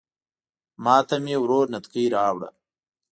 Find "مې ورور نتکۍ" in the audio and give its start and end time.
1.23-2.05